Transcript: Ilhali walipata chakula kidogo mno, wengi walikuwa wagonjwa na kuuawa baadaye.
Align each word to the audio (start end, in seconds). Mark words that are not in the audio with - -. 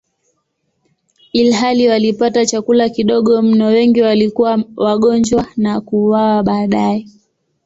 Ilhali 1.33 1.87
walipata 1.89 2.45
chakula 2.45 2.89
kidogo 2.89 3.41
mno, 3.41 3.65
wengi 3.67 4.01
walikuwa 4.01 4.63
wagonjwa 4.75 5.45
na 5.57 5.81
kuuawa 5.81 6.43
baadaye. 6.43 7.07